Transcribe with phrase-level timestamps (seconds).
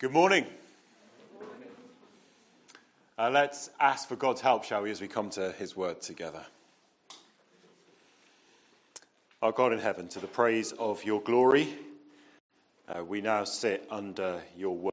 [0.00, 0.44] Good morning.
[3.16, 6.44] Uh, let's ask for God's help, shall we, as we come to His word together.
[9.40, 11.68] Our God in heaven, to the praise of your glory,
[12.88, 14.92] uh, we now sit under your word.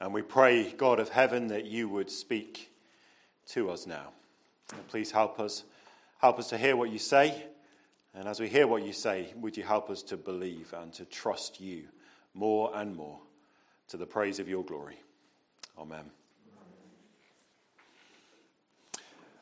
[0.00, 2.70] And we pray, God of heaven, that you would speak
[3.52, 4.10] to us now.
[4.74, 5.64] And please help us.
[6.18, 7.42] Help us to hear what you say.
[8.14, 11.06] And as we hear what you say, would you help us to believe and to
[11.06, 11.84] trust you
[12.34, 13.20] more and more
[13.88, 14.96] to the praise of your glory?
[15.78, 16.10] Amen.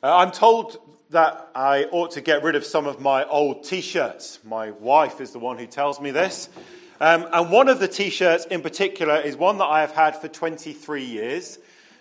[0.02, 0.78] Uh, I'm told
[1.10, 4.38] that I ought to get rid of some of my old t shirts.
[4.44, 6.48] My wife is the one who tells me this.
[7.00, 10.16] Um, and one of the t shirts in particular is one that I have had
[10.16, 11.58] for 23 years.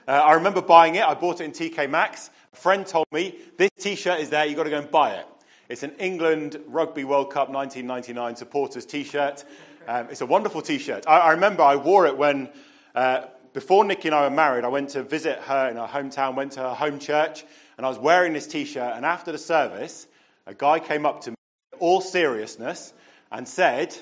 [0.07, 2.29] Uh, I remember buying it, I bought it in TK Maxx.
[2.53, 5.13] A friend told me, This t shirt is there, you've got to go and buy
[5.13, 5.25] it.
[5.67, 9.43] It's an England Rugby World Cup 1999 supporters t shirt.
[9.87, 11.05] Um, it's a wonderful t shirt.
[11.07, 12.49] I, I, remember I wore it when,
[12.95, 16.35] uh, before Nikki and I were married, I went to visit her in her hometown,
[16.35, 17.45] went to her home church,
[17.77, 18.93] and I was wearing this t shirt.
[18.95, 20.07] And after the service,
[20.47, 21.37] a guy came up to me,
[21.79, 22.93] all seriousness,
[23.31, 23.95] and said,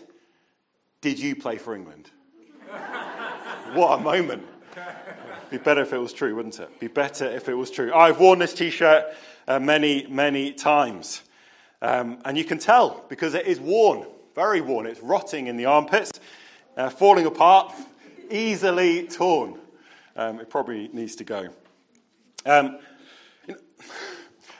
[1.01, 2.09] Did you play for England?
[3.73, 4.47] what a moment.
[5.49, 6.79] Be better if it was true, wouldn't it?
[6.79, 7.93] Be better if it was true.
[7.93, 9.05] I've worn this t shirt
[9.47, 11.21] uh, many, many times.
[11.81, 14.87] Um, and you can tell because it is worn, very worn.
[14.87, 16.19] It's rotting in the armpits,
[16.75, 17.73] uh, falling apart,
[18.31, 19.59] easily torn.
[20.15, 21.49] Um, it probably needs to go.
[22.45, 22.79] Um,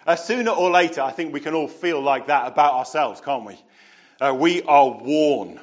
[0.06, 3.46] uh, sooner or later, I think we can all feel like that about ourselves, can't
[3.46, 3.60] we?
[4.22, 5.60] Uh, we are worn.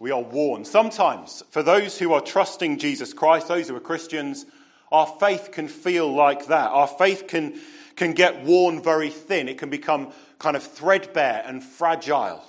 [0.00, 0.64] We are worn.
[0.64, 4.44] Sometimes, for those who are trusting Jesus Christ, those who are Christians,
[4.90, 6.70] our faith can feel like that.
[6.70, 7.60] Our faith can,
[7.96, 9.48] can get worn very thin.
[9.48, 12.44] It can become kind of threadbare and fragile.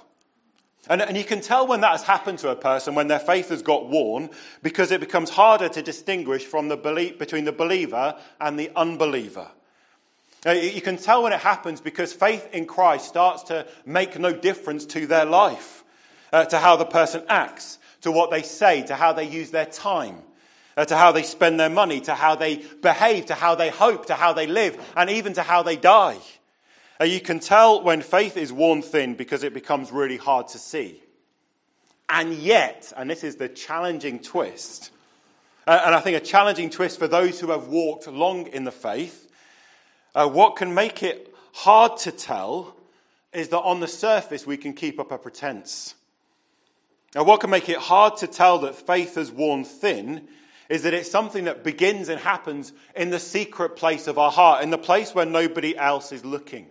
[0.88, 3.50] And, and you can tell when that has happened to a person, when their faith
[3.50, 4.30] has got worn,
[4.62, 9.50] because it becomes harder to distinguish from the belief, between the believer and the unbeliever.
[10.46, 14.86] You can tell when it happens because faith in Christ starts to make no difference
[14.88, 15.84] to their life,
[16.32, 19.66] uh, to how the person acts, to what they say, to how they use their
[19.66, 20.18] time,
[20.78, 24.06] uh, to how they spend their money, to how they behave, to how they hope,
[24.06, 26.20] to how they live, and even to how they die.
[27.04, 31.02] You can tell when faith is worn thin because it becomes really hard to see.
[32.08, 34.92] And yet, and this is the challenging twist,
[35.68, 38.72] uh, and I think a challenging twist for those who have walked long in the
[38.72, 39.26] faith
[40.16, 42.76] uh, what can make it hard to tell
[43.34, 45.94] is that on the surface we can keep up a pretense.
[47.14, 50.28] Now, what can make it hard to tell that faith has worn thin
[50.70, 54.64] is that it's something that begins and happens in the secret place of our heart,
[54.64, 56.68] in the place where nobody else is looking.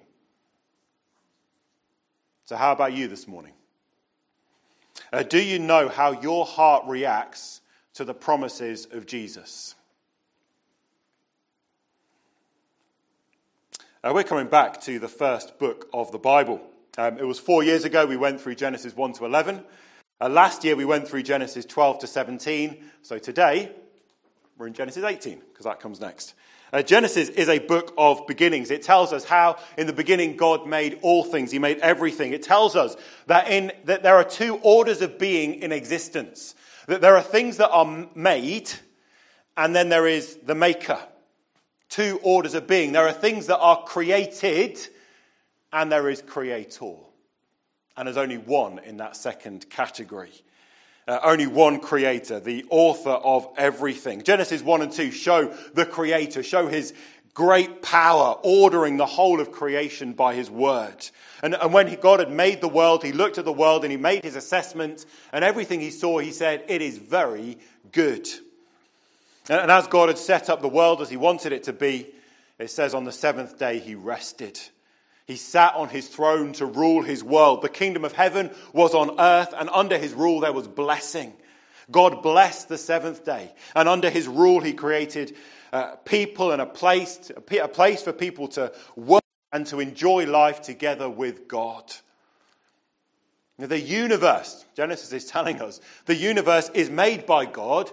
[2.47, 3.55] So, how about you this morning?
[5.11, 7.63] Uh, do you know how your heart reacts
[7.95, 9.75] to the promises of Jesus?
[14.03, 16.61] Uh, we're coming back to the first book of the Bible.
[16.99, 19.65] Um, it was four years ago we went through Genesis 1 to 11.
[20.21, 22.85] Uh, last year we went through Genesis 12 to 17.
[23.01, 23.73] So today
[24.59, 26.35] we're in Genesis 18 because that comes next.
[26.75, 28.73] Uh, Genesis is a book of beginnings.
[28.73, 31.53] It tells us how in the beginning God made all things.
[31.53, 32.33] He made everything.
[32.33, 32.97] It tells us
[33.29, 36.57] that, in, that there are two orders of being in existence.
[36.89, 38.73] That there are things that are made
[39.57, 40.99] and then there is the maker
[41.95, 42.91] two orders of being.
[42.91, 44.81] There are things that are created,
[45.73, 46.95] and there is creator.
[47.97, 50.33] And there's only one in that second category.
[51.07, 54.23] Uh, only one creator, the author of everything.
[54.23, 56.95] Genesis 1 and 2 show the creator, show his
[57.35, 61.11] great power, ordering the whole of creation by his word.
[61.43, 63.91] And, and when he, God had made the world, he looked at the world and
[63.91, 67.59] he made his assessment, and everything he saw, he said, It is very
[67.93, 68.27] good.
[69.49, 72.07] And as God had set up the world as he wanted it to be,
[72.59, 74.59] it says on the seventh day he rested.
[75.27, 77.63] He sat on his throne to rule his world.
[77.63, 81.33] The kingdom of heaven was on earth, and under his rule there was blessing.
[81.91, 85.37] God blessed the seventh day, and under his rule he created
[85.73, 89.23] uh, people and a place, a place for people to work
[89.53, 91.93] and to enjoy life together with God.
[93.59, 97.91] The universe, Genesis is telling us, the universe is made by God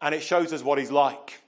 [0.00, 1.40] and it shows us what he's like.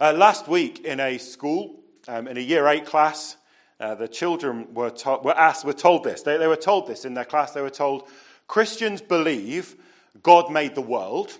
[0.00, 3.36] Uh, last week in a school, um, in a year eight class,
[3.80, 6.22] uh, the children were, to- were asked, were told this.
[6.22, 7.52] They, they were told this in their class.
[7.52, 8.08] They were told
[8.46, 9.76] Christians believe
[10.22, 11.36] God made the world.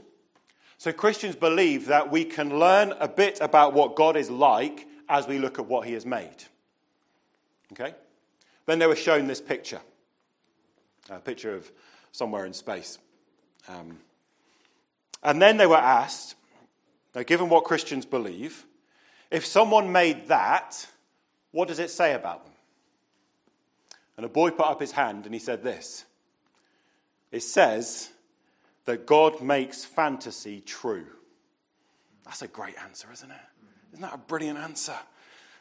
[0.79, 5.27] So Christians believe that we can learn a bit about what God is like as
[5.27, 6.37] we look at what he has made.
[7.73, 7.95] Okay?
[8.67, 9.81] Then they were shown this picture
[11.11, 11.71] a picture of
[12.13, 12.99] somewhere in space.
[13.69, 13.99] Um,
[15.23, 16.37] And then they were asked,
[17.15, 18.67] now, given what Christians believe,
[19.35, 20.87] if someone made that,
[21.51, 22.55] what does it say about them?
[24.17, 26.05] And a boy put up his hand and he said this
[27.33, 28.11] It says
[28.85, 31.07] that God makes fantasy true.
[32.25, 33.37] That's a great answer, isn't it?
[33.93, 34.95] Isn't that a brilliant answer?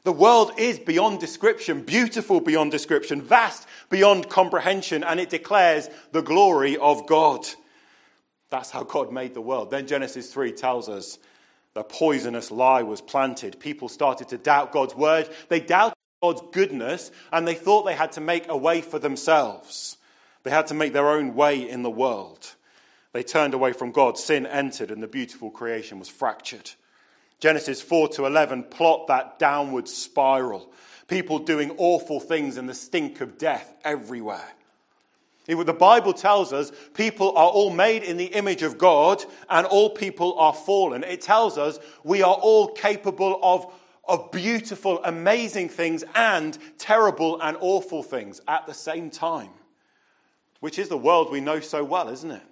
[0.04, 6.22] The world is beyond description, beautiful beyond description, vast beyond comprehension, and it declares the
[6.22, 7.48] glory of God.
[8.52, 9.72] That's how God made the world.
[9.72, 11.18] Then Genesis 3 tells us
[11.74, 13.60] the poisonous lie was planted.
[13.60, 15.28] People started to doubt God's word.
[15.50, 19.98] They doubted God's goodness, and they thought they had to make a way for themselves.
[20.44, 22.56] They had to make their own way in the world.
[23.12, 24.18] They turned away from God.
[24.18, 26.72] Sin entered, and the beautiful creation was fractured.
[27.40, 30.72] Genesis 4 to 11 plot that downward spiral.
[31.08, 34.54] People doing awful things and the stink of death everywhere.
[35.45, 39.90] The Bible tells us people are all made in the image of God and all
[39.90, 41.04] people are fallen.
[41.04, 43.74] It tells us we are all capable of,
[44.07, 49.50] of beautiful, amazing things and terrible and awful things at the same time,
[50.62, 52.44] which is the world we know so well, isn't it?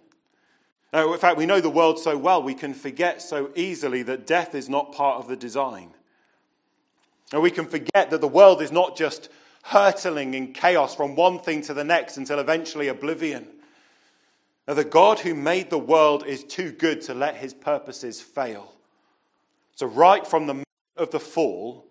[0.92, 4.28] Now, in fact, we know the world so well, we can forget so easily that
[4.28, 5.92] death is not part of the design.
[7.32, 9.30] And we can forget that the world is not just
[9.64, 13.48] hurtling in chaos from one thing to the next until eventually oblivion.
[14.68, 18.74] Now, the God who made the world is too good to let his purposes fail.
[19.76, 20.68] So, right from the moment
[20.98, 21.88] of the fall,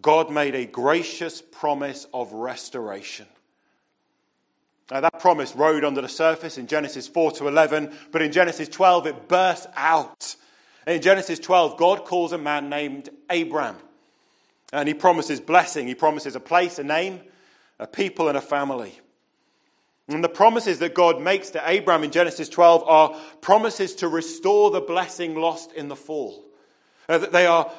[0.00, 3.26] God made a gracious promise of restoration.
[4.90, 8.68] Now, that promise rode under the surface in Genesis 4 to 11, but in Genesis
[8.68, 10.36] 12, it burst out.
[10.86, 13.76] In Genesis 12, God calls a man named Abram.
[14.72, 15.86] And he promises blessing.
[15.86, 17.20] He promises a place, a name,
[17.78, 18.98] a people, and a family.
[20.08, 24.70] And the promises that God makes to Abraham in Genesis 12 are promises to restore
[24.70, 26.44] the blessing lost in the fall.
[27.08, 27.70] Uh, they, are,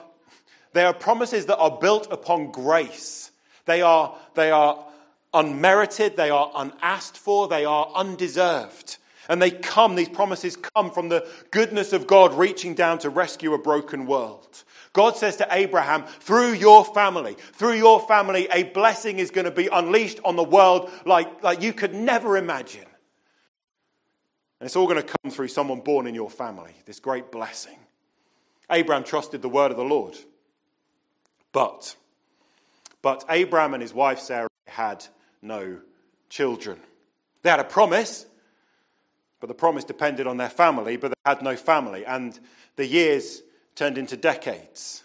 [0.73, 3.31] they are promises that are built upon grace.
[3.65, 4.85] They are, they are
[5.33, 8.97] unmerited, they are unasked for, they are undeserved.
[9.29, 13.53] And they come, these promises come from the goodness of God reaching down to rescue
[13.53, 14.63] a broken world.
[14.93, 19.51] God says to Abraham, through your family, through your family, a blessing is going to
[19.51, 22.85] be unleashed on the world like, like you could never imagine.
[24.59, 27.77] And it's all going to come through someone born in your family, this great blessing.
[28.69, 30.15] Abraham trusted the word of the Lord.
[31.51, 31.95] But,
[33.01, 35.05] but Abraham and his wife Sarah had
[35.41, 35.79] no
[36.29, 36.79] children.
[37.41, 38.27] They had a promise,
[39.39, 42.05] but the promise depended on their family, but they had no family.
[42.05, 42.39] And
[42.75, 43.41] the years
[43.75, 45.03] turned into decades.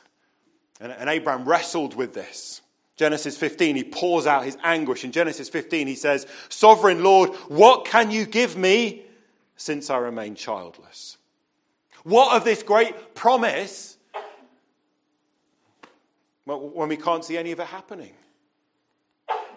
[0.81, 2.63] And, and Abraham wrestled with this.
[2.97, 5.05] Genesis 15, he pours out his anguish.
[5.05, 9.05] In Genesis 15, he says, Sovereign Lord, what can you give me
[9.57, 11.17] since I remain childless?
[12.03, 13.97] What of this great promise
[16.45, 18.13] when we can't see any of it happening?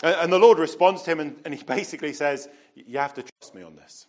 [0.03, 3.63] And the Lord responds to him and he basically says, You have to trust me
[3.63, 4.07] on this.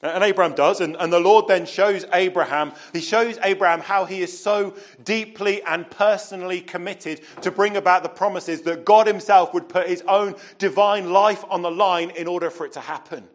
[0.00, 4.22] And Abraham does, and, and the Lord then shows Abraham, he shows Abraham how he
[4.22, 9.68] is so deeply and personally committed to bring about the promises that God himself would
[9.68, 13.26] put his own divine life on the line in order for it to happen.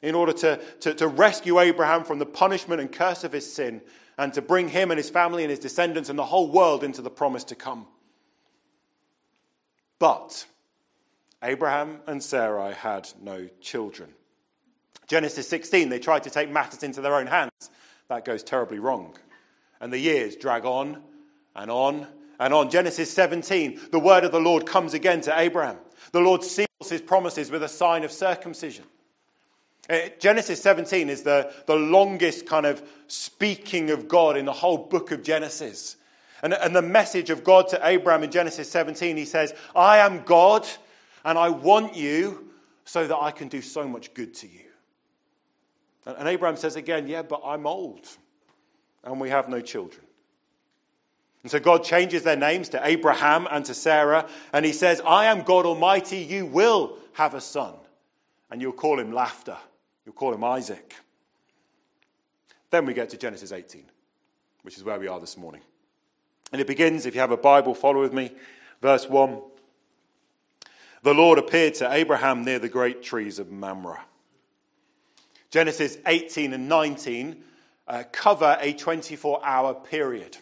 [0.00, 3.82] In order to, to, to rescue Abraham from the punishment and curse of his sin,
[4.18, 7.02] and to bring him and his family and his descendants and the whole world into
[7.02, 7.86] the promise to come.
[9.98, 10.46] But
[11.42, 14.14] Abraham and Sarai had no children.
[15.06, 17.70] Genesis 16, they tried to take matters into their own hands.
[18.08, 19.16] That goes terribly wrong.
[19.80, 21.02] And the years drag on
[21.54, 22.06] and on
[22.38, 22.70] and on.
[22.70, 25.78] Genesis 17, the word of the Lord comes again to Abraham.
[26.12, 28.84] The Lord seals his promises with a sign of circumcision.
[29.88, 34.78] Uh, Genesis 17 is the, the longest kind of speaking of God in the whole
[34.78, 35.96] book of Genesis.
[36.42, 40.22] And, and the message of God to Abraham in Genesis 17, he says, I am
[40.22, 40.66] God
[41.24, 42.50] and I want you
[42.84, 44.65] so that I can do so much good to you.
[46.06, 48.08] And Abraham says again, Yeah, but I'm old
[49.06, 50.04] and we have no children.
[51.42, 55.26] And so God changes their names to Abraham and to Sarah, and he says, I
[55.26, 57.74] am God Almighty, you will have a son,
[58.50, 59.56] and you'll call him Laughter.
[60.04, 60.94] You'll call him Isaac.
[62.70, 63.84] Then we get to Genesis 18,
[64.62, 65.62] which is where we are this morning.
[66.52, 68.32] And it begins, if you have a Bible, follow with me,
[68.82, 69.40] verse 1.
[71.02, 74.00] The Lord appeared to Abraham near the great trees of Mamre.
[75.50, 77.42] Genesis 18 and 19
[77.88, 80.36] uh, cover a 24 hour period.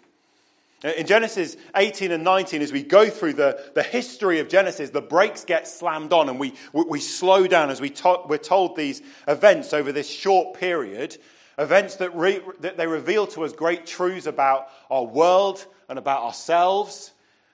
[0.84, 5.00] In Genesis 18 and 19, as we go through the, the history of Genesis, the
[5.00, 9.00] brakes get slammed on and we, we slow down as we to, we're told these
[9.26, 11.16] events over this short period,
[11.58, 16.22] events that, re, that they reveal to us great truths about our world and about
[16.22, 17.12] ourselves,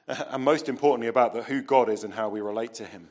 [0.08, 3.08] and most importantly, about the, who God is and how we relate to Him.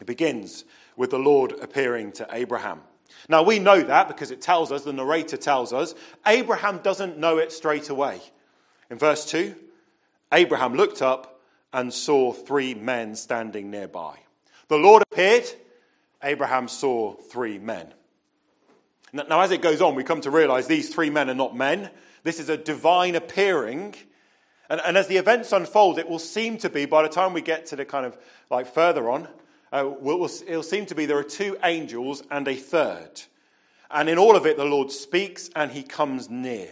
[0.00, 0.64] It begins
[0.96, 2.80] with the Lord appearing to Abraham.
[3.28, 5.94] Now, we know that because it tells us, the narrator tells us,
[6.26, 8.20] Abraham doesn't know it straight away.
[8.90, 9.54] In verse 2,
[10.32, 11.40] Abraham looked up
[11.72, 14.18] and saw three men standing nearby.
[14.68, 15.44] The Lord appeared,
[16.22, 17.92] Abraham saw three men.
[19.12, 21.90] Now, as it goes on, we come to realize these three men are not men.
[22.22, 23.94] This is a divine appearing.
[24.68, 27.40] And, and as the events unfold, it will seem to be, by the time we
[27.40, 28.18] get to the kind of
[28.50, 29.28] like further on,
[29.72, 33.22] uh, we'll, it'll seem to be there are two angels and a third.
[33.90, 36.68] And in all of it, the Lord speaks and he comes near.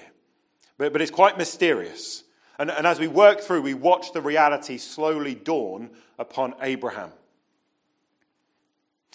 [0.78, 2.24] But, but it's quite mysterious.
[2.58, 7.10] And, and as we work through, we watch the reality slowly dawn upon Abraham.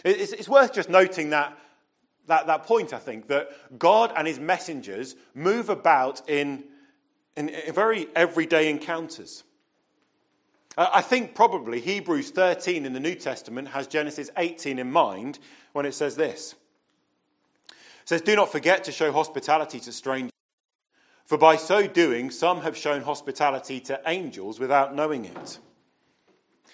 [0.03, 1.57] It's, it's worth just noting that,
[2.27, 6.63] that, that point, I think, that God and his messengers move about in,
[7.35, 9.43] in, in very everyday encounters.
[10.77, 15.39] I think probably Hebrews 13 in the New Testament has Genesis 18 in mind
[15.73, 16.55] when it says this.
[17.69, 17.75] It
[18.09, 20.31] says, Do not forget to show hospitality to strangers
[21.29, 25.59] for by so doing, some have shown hospitality to angels without knowing it.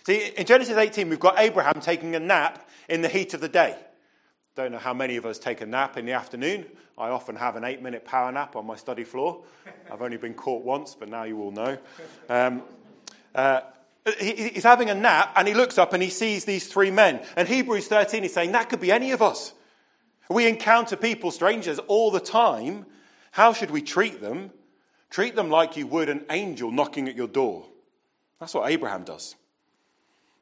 [0.06, 3.50] See, in Genesis 18, we've got Abraham taking a nap in the heat of the
[3.50, 3.76] day.
[4.56, 6.66] Don't know how many of us take a nap in the afternoon.
[6.98, 9.44] I often have an eight minute power nap on my study floor.
[9.92, 11.78] I've only been caught once, but now you all know.
[12.30, 12.64] Um,
[13.34, 13.60] uh,
[14.20, 17.26] he's having a nap and he looks up and he sees these three men.
[17.36, 19.54] And Hebrews 13 is saying that could be any of us.
[20.30, 22.86] We encounter people, strangers, all the time
[23.36, 24.50] how should we treat them?
[25.10, 27.66] Treat them like you would an angel knocking at your door.
[28.40, 29.36] That's what Abraham does.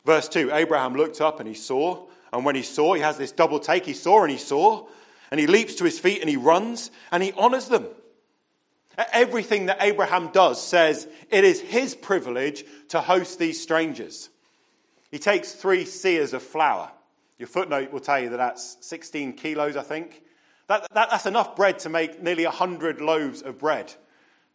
[0.05, 3.31] Verse 2 Abraham looked up and he saw, and when he saw, he has this
[3.31, 3.87] double take.
[3.87, 4.85] He saw and he saw,
[5.31, 7.87] and he leaps to his feet and he runs and he honors them.
[9.11, 14.29] Everything that Abraham does says it is his privilege to host these strangers.
[15.09, 16.91] He takes three seahs of flour.
[17.37, 20.21] Your footnote will tell you that that's 16 kilos, I think.
[20.67, 23.93] That, that, that's enough bread to make nearly 100 loaves of bread.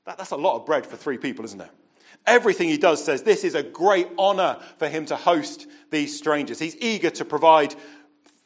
[0.04, 1.70] That, that's a lot of bread for three people, isn't it?
[2.26, 6.58] Everything he does says this is a great honor for him to host these strangers.
[6.58, 7.74] He's eager to provide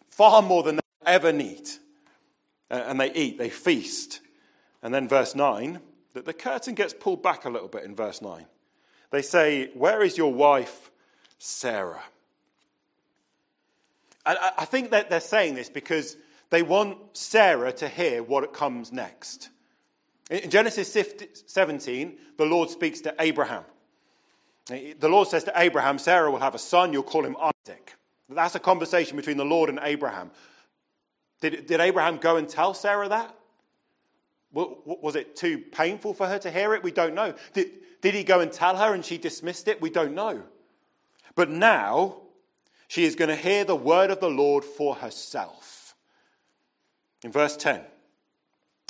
[0.09, 1.69] far more than they ever need.
[2.71, 4.21] Uh, and they eat, they feast.
[4.83, 5.81] And then, verse 9,
[6.15, 8.47] that the curtain gets pulled back a little bit in verse 9.
[9.11, 10.91] They say, Where is your wife,
[11.39, 12.03] Sarah?
[14.25, 16.17] And I think that they're saying this because
[16.51, 19.49] they want Sarah to hear what comes next.
[20.31, 20.97] In Genesis
[21.47, 23.65] 17, the Lord speaks to Abraham.
[24.67, 27.95] The Lord says to Abraham, Sarah will have a son, you'll call him Isaac.
[28.29, 30.31] That's a conversation between the Lord and Abraham.
[31.41, 33.35] Did, did Abraham go and tell Sarah that?
[34.53, 36.83] Was it too painful for her to hear it?
[36.83, 37.35] We don't know.
[37.55, 37.71] Did,
[38.03, 39.81] did he go and tell her and she dismissed it?
[39.81, 40.43] We don't know.
[41.35, 42.23] But now
[42.89, 45.95] she is going to hear the word of the Lord for herself.
[47.25, 47.81] In verse 10,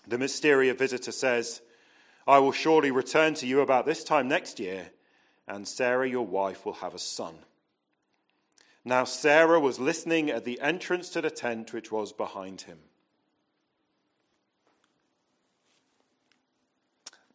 [0.09, 1.61] the mysterious visitor says,
[2.26, 4.90] I will surely return to you about this time next year,
[5.47, 7.35] and Sarah, your wife, will have a son.
[8.85, 12.78] Now, Sarah was listening at the entrance to the tent which was behind him.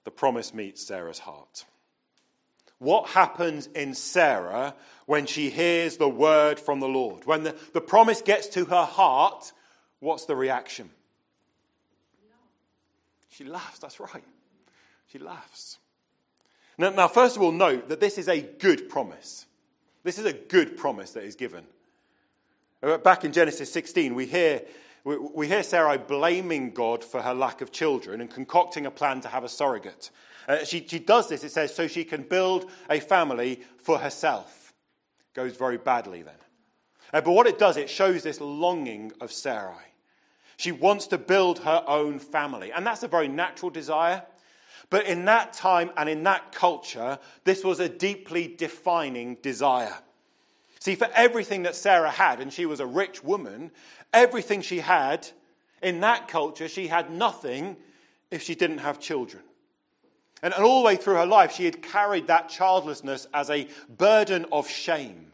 [0.08, 1.66] The promise meets Sarah's heart.
[2.80, 4.74] What happens in Sarah
[5.06, 7.26] when she hears the word from the Lord?
[7.26, 9.52] When the, the promise gets to her heart,
[10.00, 10.90] What's the reaction?
[13.30, 14.24] She laughs, that's right.
[15.08, 15.78] She laughs.
[16.78, 19.46] Now, now, first of all, note that this is a good promise.
[20.04, 21.64] This is a good promise that is given.
[22.82, 24.62] Uh, back in Genesis 16, we hear,
[25.08, 29.22] we, we hear Sarai blaming God for her lack of children and concocting a plan
[29.22, 30.12] to have a surrogate.
[30.50, 34.74] Uh, she, she does this, it says, so she can build a family for herself.
[35.34, 36.36] Goes very badly then.
[37.14, 39.94] Uh, but what it does, it shows this longing of Sarai.
[40.58, 42.74] She wants to build her own family.
[42.74, 44.24] And that's a very natural desire.
[44.90, 49.96] But in that time and in that culture, this was a deeply defining desire.
[50.88, 53.72] See, for everything that Sarah had, and she was a rich woman,
[54.14, 55.28] everything she had
[55.84, 57.76] in that culture, she had nothing
[58.32, 59.44] if she didn't have children.
[60.42, 64.46] And, all the way through her life, she had carried that childlessness as a burden
[64.50, 65.34] of shame.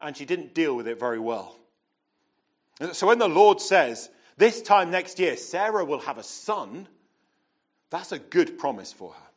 [0.00, 1.58] And she didn't deal with it very well.
[2.92, 6.88] So when the Lord says, this time next year, Sarah will have a son.
[7.90, 9.28] That's a good promise for her.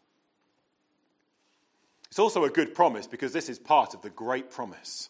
[2.08, 5.10] It's also a good promise because this is part of the great promise.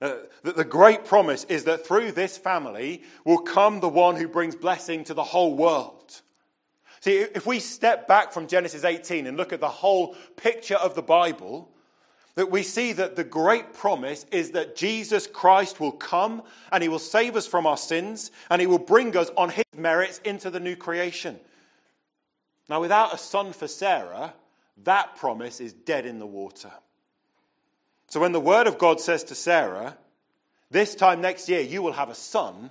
[0.00, 0.14] Uh,
[0.44, 4.56] that the great promise is that through this family will come the one who brings
[4.56, 6.22] blessing to the whole world.
[7.00, 10.94] See, if we step back from Genesis 18 and look at the whole picture of
[10.94, 11.70] the Bible,
[12.34, 16.42] that we see that the great promise is that Jesus Christ will come
[16.72, 19.64] and he will save us from our sins and he will bring us on his
[19.76, 21.38] merits into the new creation.
[22.68, 24.32] Now, without a son for Sarah,
[24.84, 26.70] that promise is dead in the water.
[28.10, 29.96] So when the word of God says to Sarah,
[30.70, 32.70] This time next year you will have a son,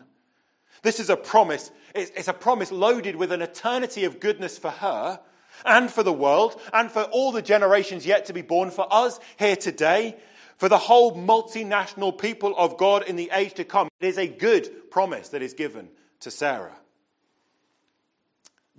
[0.81, 1.71] this is a promise.
[1.95, 5.19] It's a promise loaded with an eternity of goodness for her
[5.65, 9.19] and for the world and for all the generations yet to be born, for us
[9.37, 10.15] here today,
[10.57, 13.89] for the whole multinational people of God in the age to come.
[13.99, 15.89] It is a good promise that is given
[16.21, 16.77] to Sarah.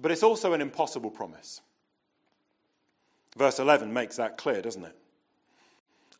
[0.01, 1.61] But it's also an impossible promise.
[3.37, 4.97] Verse 11 makes that clear, doesn't it?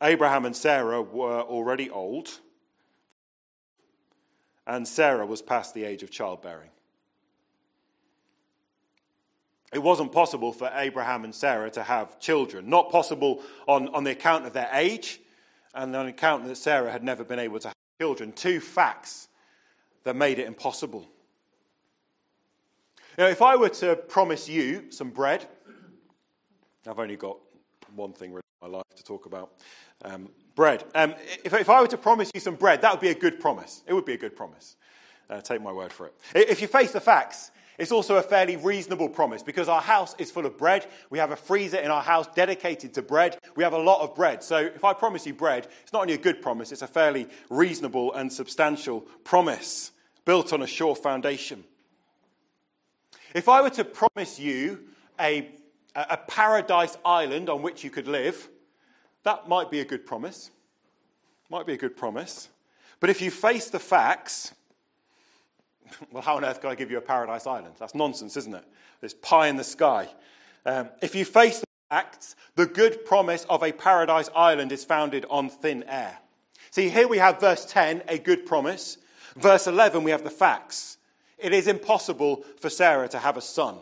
[0.03, 2.31] Abraham and Sarah were already old,
[4.67, 6.71] and Sarah was past the age of childbearing.
[9.73, 12.69] It wasn't possible for Abraham and Sarah to have children.
[12.69, 15.21] Not possible on, on the account of their age,
[15.75, 18.33] and on account that Sarah had never been able to have children.
[18.33, 19.29] Two facts
[20.03, 21.07] that made it impossible.
[23.19, 25.47] Now, if I were to promise you some bread,
[26.89, 27.37] I've only got
[27.95, 29.53] one thing in my life to talk about
[30.05, 30.85] um, bread.
[30.95, 31.15] Um,
[31.45, 33.83] if, if, I were to promise you some bread, that would be a good promise.
[33.87, 34.77] It would be a good promise.
[35.31, 36.15] Uh, take my word for it.
[36.35, 40.31] If you face the facts, it's also a fairly reasonable promise because our house is
[40.31, 40.87] full of bread.
[41.09, 43.39] We have a freezer in our house dedicated to bread.
[43.57, 44.43] We have a lot of bread.
[44.43, 47.29] So if I promise you bread, it's not only a good promise, it's a fairly
[47.49, 49.93] reasonable and substantial promise
[50.27, 51.65] built on a sure foundation.
[53.35, 54.81] If I were to promise you
[55.19, 55.49] a,
[55.95, 58.49] a paradise island on which you could live,
[59.25, 60.51] that might be a good promise.
[61.51, 62.49] Might be a good promise.
[63.01, 64.55] But if you face the facts,
[66.13, 67.75] well, how on earth can I give you a paradise island?
[67.79, 68.65] That's nonsense, isn't it?
[69.01, 70.09] There's pie in the sky.
[70.65, 75.27] Um, if you face the facts, the good promise of a paradise island is founded
[75.31, 76.19] on thin air.
[76.71, 78.99] See, here we have verse 10, a good promise.
[79.37, 80.99] Verse 11, we have the facts.
[81.39, 83.79] It is impossible for Sarah to have a son.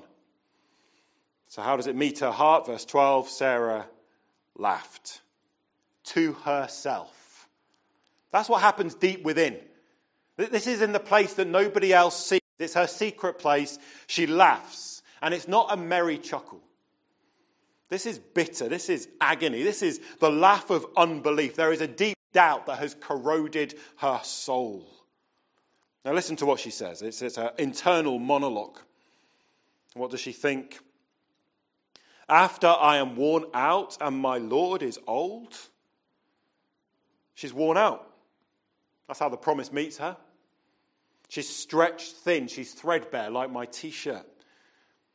[1.48, 2.66] So, how does it meet her heart?
[2.66, 3.87] Verse 12 Sarah
[4.56, 5.22] laughed
[6.04, 7.48] to herself.
[8.30, 9.58] That's what happens deep within.
[10.37, 12.40] This is in the place that nobody else sees.
[12.58, 13.78] It's her secret place.
[14.06, 16.61] She laughs, and it's not a merry chuckle.
[17.88, 18.68] This is bitter.
[18.68, 19.62] This is agony.
[19.62, 21.56] This is the laugh of unbelief.
[21.56, 24.87] There is a deep doubt that has corroded her soul.
[26.04, 27.00] Now, listen to what she says.
[27.00, 28.78] It's, it's her internal monologue.
[29.94, 30.78] What does she think?
[32.28, 35.56] After I am worn out and my Lord is old,
[37.34, 38.10] she's worn out.
[39.06, 40.16] That's how the promise meets her.
[41.28, 44.26] She's stretched thin, she's threadbare like my t shirt.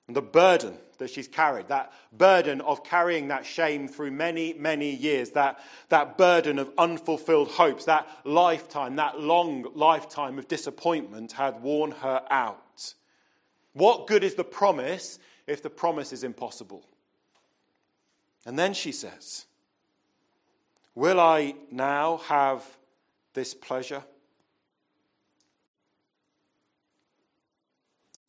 [0.08, 4.94] And the burden that she's carried, that burden of carrying that shame through many, many
[4.94, 11.62] years, that, that burden of unfulfilled hopes, that lifetime, that long lifetime of disappointment had
[11.62, 12.94] worn her out.
[13.74, 16.86] What good is the promise if the promise is impossible?
[18.46, 19.46] And then she says,
[20.96, 22.64] Will I now have
[23.34, 24.04] this pleasure?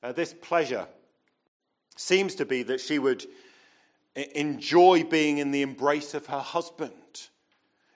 [0.02, 0.86] Uh, this pleasure
[1.96, 3.24] seems to be that she would
[4.14, 6.92] enjoy being in the embrace of her husband.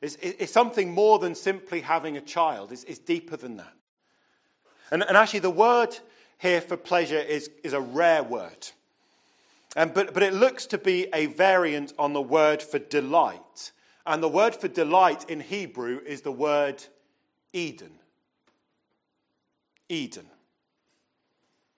[0.00, 3.72] It's, it's something more than simply having a child, it's, it's deeper than that.
[4.90, 5.98] And, and, actually, the word
[6.38, 8.68] here for pleasure is, is a rare word.
[9.78, 13.70] Um, but, but it looks to be a variant on the word for delight.
[14.04, 16.82] And the word for delight in Hebrew is the word
[17.52, 17.92] Eden.
[19.88, 20.26] Eden.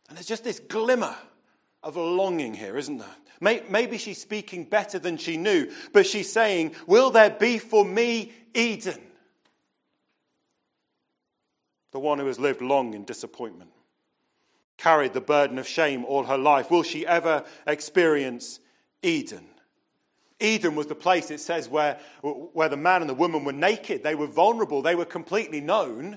[0.08, 1.14] And there's just this glimmer
[1.82, 3.60] of longing here, isn't there?
[3.68, 8.32] Maybe she's speaking better than she knew, but she's saying, Will there be for me
[8.54, 9.00] Eden?
[11.92, 13.70] The one who has lived long in disappointment,
[14.80, 16.70] carried the burden of shame all her life.
[16.70, 18.58] Will she ever experience
[19.02, 19.46] Eden?
[20.40, 24.02] Eden was the place, it says, where, where the man and the woman were naked.
[24.02, 24.80] They were vulnerable.
[24.80, 26.16] They were completely known,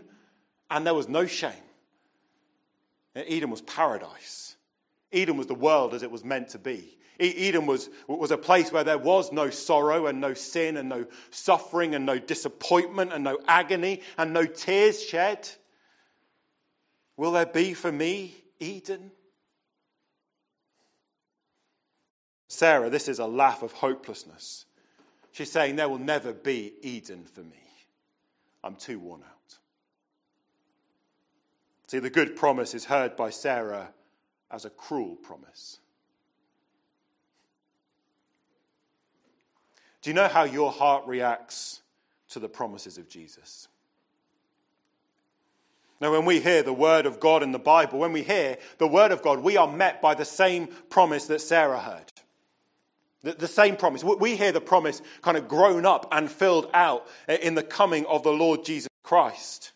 [0.72, 1.52] and there was no shame.
[3.28, 4.56] Eden was paradise.
[5.12, 6.98] Eden was the world as it was meant to be.
[7.20, 11.06] Eden was, was a place where there was no sorrow and no sin and no
[11.30, 15.48] suffering and no disappointment and no agony and no tears shed.
[17.16, 19.12] Will there be for me Eden?
[22.48, 24.66] Sarah, this is a laugh of hopelessness.
[25.32, 27.64] She's saying, There will never be Eden for me.
[28.64, 29.58] I'm too worn out.
[31.88, 33.90] See, the good promise is heard by Sarah
[34.50, 35.80] as a cruel promise.
[40.02, 41.82] Do you know how your heart reacts
[42.30, 43.68] to the promises of Jesus?
[46.02, 48.88] Now, when we hear the word of God in the Bible, when we hear the
[48.88, 52.12] word of God, we are met by the same promise that Sarah heard.
[53.22, 54.04] The, the, same promise.
[54.04, 58.24] We hear the promise kind of grown up and filled out in the coming of
[58.24, 59.72] the Lord Jesus Christ.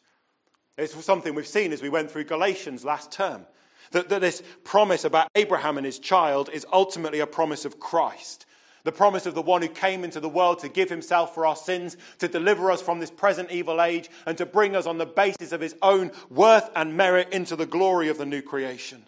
[0.77, 3.45] It's something we've seen as we went through Galatians last term.
[3.91, 8.45] That, that this promise about Abraham and his child is ultimately a promise of Christ.
[8.87, 11.57] The promise of the one who came into the world to give himself for our
[11.57, 15.05] sins, to deliver us from this present evil age, and to bring us on the
[15.05, 19.03] basis of his own worth and merit into the glory of the new creation.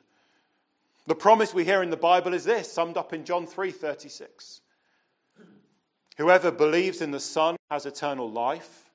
[1.07, 4.59] The promise we hear in the Bible is this, summed up in John 3:36.
[6.17, 8.91] Whoever believes in the Son has eternal life,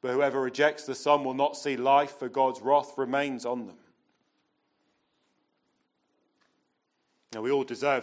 [0.00, 3.78] but whoever rejects the Son will not see life, for God's wrath remains on them.
[7.32, 8.02] Now we all deserve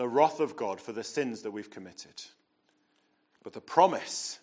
[0.00, 2.22] the wrath of God for the sins that we've committed.
[3.42, 4.38] But the promise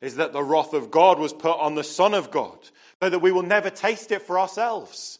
[0.00, 2.58] is that the wrath of God was put on the Son of God,
[3.02, 5.18] so that we will never taste it for ourselves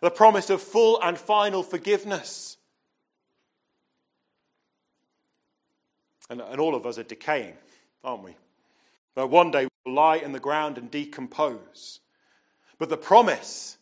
[0.00, 2.56] the promise of full and final forgiveness.
[6.30, 7.52] And, and all of us are decaying,
[8.02, 8.34] aren't we?
[9.14, 12.00] But one day we'll lie in the ground and decompose.
[12.78, 13.76] But the promise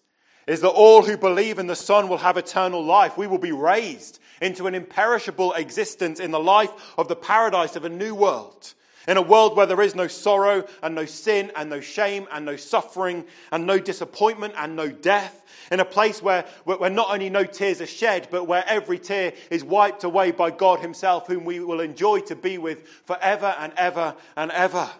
[0.48, 3.16] is that all who believe in the Son will have eternal life.
[3.16, 7.84] We will be raised into an imperishable existence in the life of the paradise of
[7.84, 8.74] a new world.
[9.06, 12.44] In a world where there is no sorrow and no sin and no shame and
[12.44, 15.46] no suffering and no disappointment and no death.
[15.72, 19.32] In a place where, where not only no tears are shed, but where every tear
[19.50, 23.72] is wiped away by God Himself, whom we will enjoy to be with forever and
[23.78, 24.90] ever and ever.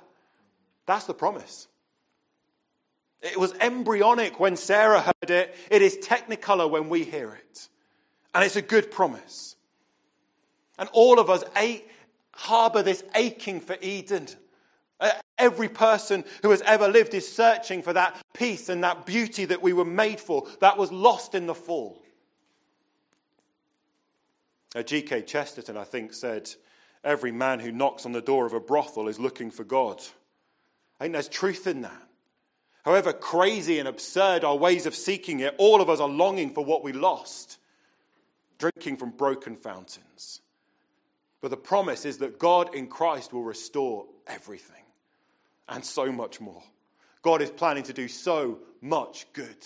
[0.86, 1.68] That's the promise.
[3.20, 5.54] It was embryonic when Sarah heard it.
[5.70, 7.68] It is technicolor when we hear it.
[8.34, 9.56] And it's a good promise.
[10.78, 11.44] And all of us
[12.32, 14.28] harbor this aching for Eden.
[15.00, 19.44] Uh, every person who has ever lived is searching for that peace and that beauty
[19.44, 22.02] that we were made for, that was lost in the fall.
[24.74, 25.22] Uh, G.K.
[25.22, 26.50] Chesterton, I think, said,
[27.04, 30.02] Every man who knocks on the door of a brothel is looking for God.
[30.98, 32.02] I think there's truth in that.
[32.84, 36.64] However crazy and absurd our ways of seeking it, all of us are longing for
[36.64, 37.57] what we lost,
[38.58, 40.40] drinking from broken fountains.
[41.40, 44.84] But the promise is that God in Christ will restore everything
[45.68, 46.62] and so much more.
[47.22, 49.56] God is planning to do so much good.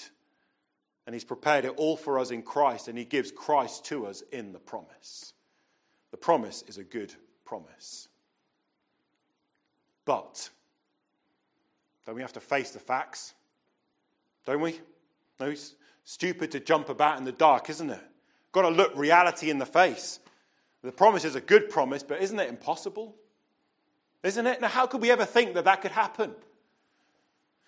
[1.06, 4.22] And He's prepared it all for us in Christ, and He gives Christ to us
[4.32, 5.32] in the promise.
[6.10, 8.08] The promise is a good promise.
[10.04, 10.50] But,
[12.04, 13.34] don't we have to face the facts?
[14.44, 14.80] Don't we?
[15.40, 15.74] No, it's
[16.04, 18.02] stupid to jump about in the dark, isn't it?
[18.52, 20.20] Got to look reality in the face.
[20.82, 23.14] The promise is a good promise, but isn't it impossible?
[24.22, 24.60] Isn't it?
[24.60, 26.32] Now, how could we ever think that that could happen?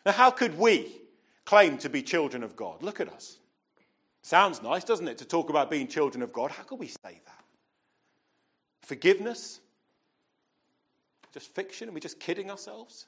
[0.05, 1.01] Now, how could we
[1.45, 2.83] claim to be children of God?
[2.83, 3.39] Look at us.
[4.23, 6.51] Sounds nice, doesn't it, to talk about being children of God?
[6.51, 7.45] How could we say that?
[8.83, 9.61] Forgiveness?
[11.33, 11.89] Just fiction?
[11.89, 13.07] Are we just kidding ourselves?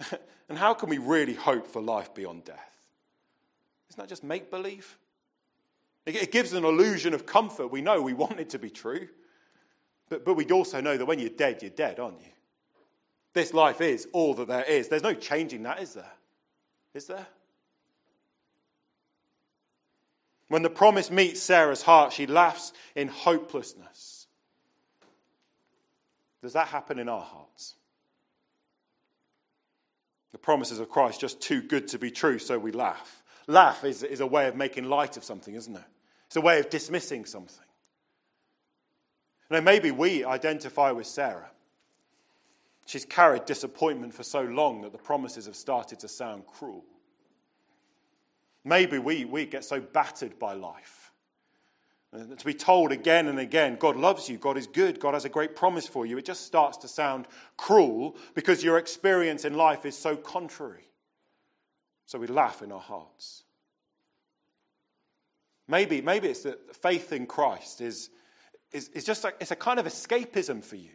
[0.48, 2.86] and how can we really hope for life beyond death?
[3.90, 4.98] Isn't that just make believe?
[6.06, 7.68] It gives an illusion of comfort.
[7.68, 9.08] We know we want it to be true.
[10.08, 12.32] But, but we also know that when you're dead, you're dead, aren't you?
[13.32, 14.88] This life is all that there is.
[14.88, 16.12] There's no changing that, is there?
[16.94, 17.26] Is there?
[20.48, 24.26] When the promise meets Sarah's heart, she laughs in hopelessness.
[26.42, 27.76] Does that happen in our hearts?
[30.32, 33.19] The promises of Christ just too good to be true, so we laugh.
[33.50, 35.82] Laugh is, is a way of making light of something, isn't it?
[36.28, 37.66] It's a way of dismissing something.
[39.50, 41.50] Now, maybe we identify with Sarah.
[42.86, 46.84] She's carried disappointment for so long that the promises have started to sound cruel.
[48.64, 51.10] Maybe we, we get so battered by life.
[52.12, 55.24] And to be told again and again, God loves you, God is good, God has
[55.24, 59.54] a great promise for you, it just starts to sound cruel because your experience in
[59.54, 60.89] life is so contrary.
[62.10, 63.44] So we laugh in our hearts.
[65.68, 68.10] Maybe, maybe it's that faith in Christ is,
[68.72, 70.90] is, is just like, it's a kind of escapism for you.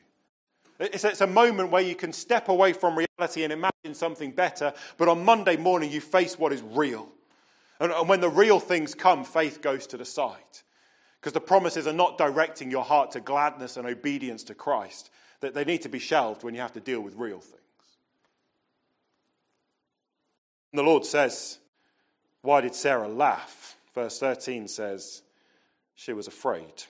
[0.78, 4.32] It's a, it's a moment where you can step away from reality and imagine something
[4.32, 7.08] better, but on Monday morning you face what is real.
[7.80, 10.36] And, and when the real things come, faith goes to the side.
[11.21, 15.54] Because the promises are not directing your heart to gladness and obedience to Christ, that
[15.54, 17.62] they need to be shelved when you have to deal with real things.
[20.75, 21.59] And the Lord says,
[22.41, 23.77] Why did Sarah laugh?
[23.93, 25.21] Verse 13 says,
[25.93, 26.83] She was afraid.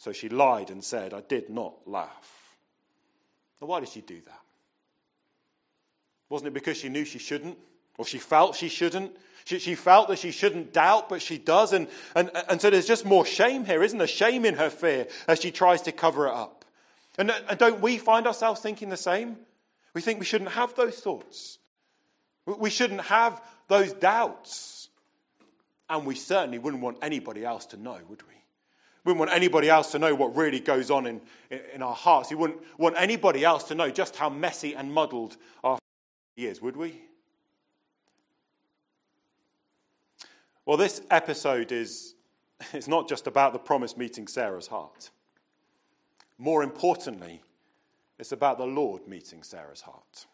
[0.00, 2.56] So she lied and said, I did not laugh.
[3.60, 4.40] Now, why did she do that?
[6.28, 7.56] Wasn't it because she knew she shouldn't?
[7.98, 9.16] Or she felt she shouldn't?
[9.44, 11.72] She, she felt that she shouldn't doubt, but she does.
[11.72, 14.08] And, and, and so there's just more shame here, isn't there?
[14.08, 16.64] Shame in her fear as she tries to cover it up.
[17.16, 19.36] And, and don't we find ourselves thinking the same?
[19.94, 21.57] We think we shouldn't have those thoughts.
[22.56, 24.88] We shouldn't have those doubts.
[25.90, 28.34] And we certainly wouldn't want anybody else to know, would we?
[29.04, 31.20] We wouldn't want anybody else to know what really goes on in,
[31.72, 32.30] in our hearts.
[32.30, 35.78] We wouldn't want anybody else to know just how messy and muddled our
[36.36, 37.00] is, would we?
[40.64, 42.14] Well, this episode is
[42.72, 45.10] it's not just about the promise meeting Sarah's heart.
[46.38, 47.42] More importantly,
[48.18, 50.26] it's about the Lord meeting Sarah's heart.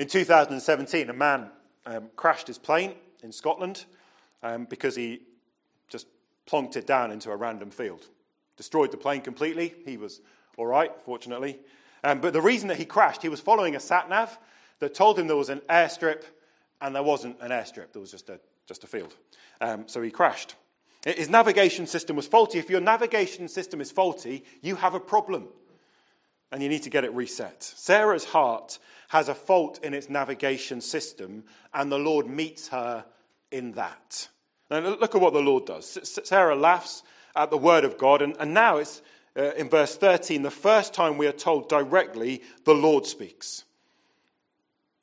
[0.00, 1.50] In 2017, a man
[1.84, 3.84] um, crashed his plane in Scotland
[4.42, 5.20] um, because he
[5.90, 6.06] just
[6.50, 8.08] plonked it down into a random field.
[8.56, 9.74] Destroyed the plane completely.
[9.84, 10.22] He was
[10.56, 11.58] all right, fortunately.
[12.02, 14.38] Um, but the reason that he crashed, he was following a sat nav
[14.78, 16.22] that told him there was an airstrip,
[16.80, 19.14] and there wasn't an airstrip, there was just a, just a field.
[19.60, 20.54] Um, so he crashed.
[21.04, 22.58] His navigation system was faulty.
[22.58, 25.48] If your navigation system is faulty, you have a problem
[26.52, 27.62] and you need to get it reset.
[27.62, 33.04] Sarah's heart has a fault in its navigation system, and the Lord meets her
[33.50, 34.28] in that.
[34.70, 35.98] Now, look at what the Lord does.
[36.24, 37.02] Sarah laughs
[37.34, 39.02] at the word of God, and, and now it's
[39.36, 43.64] uh, in verse 13, the first time we are told directly, the Lord speaks.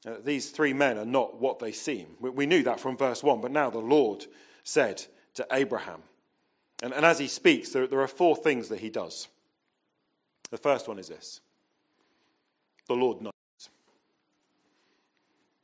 [0.05, 2.07] Uh, these three men are not what they seem.
[2.19, 4.25] We, we, knew that from verse 1, but now the Lord
[4.63, 5.05] said
[5.35, 6.01] to Abraham.
[6.83, 9.27] And, and as he speaks, there, there are four things that he does.
[10.49, 11.41] The first one is this
[12.87, 13.33] the Lord knows.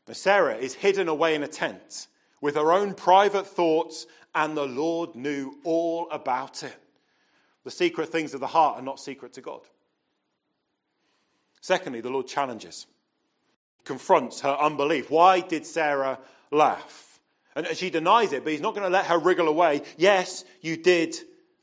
[0.08, 2.08] Now, Sarah is hidden away in a tent
[2.42, 6.76] with her own private thoughts, and the Lord knew all about it.
[7.64, 9.62] The secret things of the heart are not secret to God.
[11.62, 12.88] Secondly, the Lord challenges,
[13.86, 15.10] confronts her unbelief.
[15.10, 16.20] Why did Sarah
[16.52, 17.22] laugh?
[17.56, 19.84] And she denies it, but he's not going to let her wriggle away.
[19.96, 21.16] Yes, you did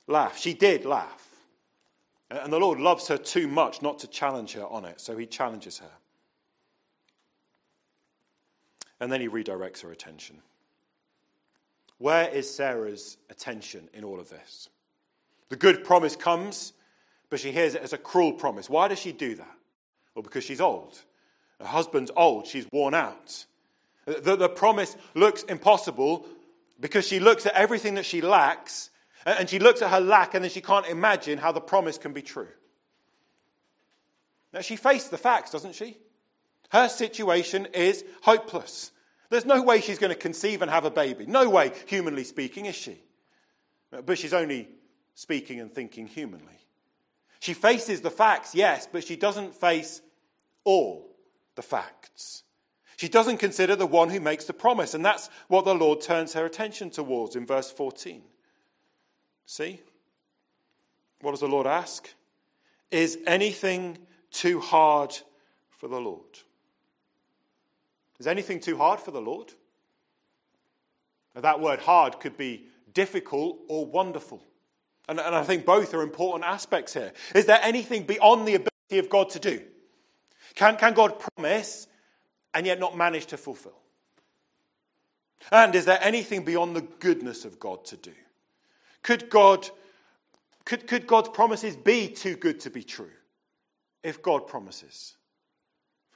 [0.06, 0.38] laugh.
[0.38, 1.29] She did laugh.
[2.30, 5.26] And the Lord loves her too much not to challenge her on it, so he
[5.26, 5.90] challenges her.
[9.00, 10.36] And then he redirects her attention.
[11.98, 14.68] Where is Sarah's attention in all of this?
[15.48, 16.72] The good promise comes,
[17.30, 18.70] but she hears it as a cruel promise.
[18.70, 19.56] Why does she do that?
[20.14, 21.02] Well, because she's old.
[21.58, 23.44] Her husband's old, she's worn out.
[24.06, 26.26] The, the promise looks impossible
[26.78, 28.90] because she looks at everything that she lacks
[29.26, 32.12] and she looks at her lack and then she can't imagine how the promise can
[32.12, 32.48] be true.
[34.52, 35.98] Now, she faced the facts, doesn't she?
[36.70, 38.92] Her situation is hopeless.
[39.28, 41.26] There's no way she's going to conceive and have a baby.
[41.26, 43.00] No way, humanly speaking, is she?
[43.90, 44.68] But she's only
[45.14, 46.58] speaking and thinking humanly.
[47.40, 50.02] She faces the facts, yes, but she doesn't face
[50.64, 51.16] all
[51.54, 52.42] the facts.
[52.96, 56.34] She doesn't consider the one who makes the promise, and that's what the Lord turns
[56.34, 58.22] her attention towards in verse 14.
[59.50, 59.80] See?
[61.22, 62.08] What does the Lord ask?
[62.92, 63.98] Is anything
[64.30, 65.12] too hard
[65.70, 66.38] for the Lord?
[68.20, 69.52] Is anything too hard for the Lord?
[71.34, 74.40] Now, that word hard could be difficult or wonderful.
[75.08, 77.12] And, and I think both are important aspects here.
[77.34, 79.62] Is there anything beyond the ability of God to do?
[80.54, 81.88] Can, can God promise
[82.54, 83.80] and yet not manage to fulfill?
[85.50, 88.12] And is there anything beyond the goodness of God to do?
[89.02, 89.68] Could God
[90.64, 93.10] could, could God's promises be too good to be true?
[94.02, 95.16] If God promises.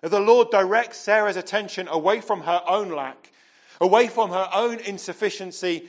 [0.02, 3.32] If the Lord directs Sarah's attention away from her own lack,
[3.80, 5.88] away from her own insufficiency,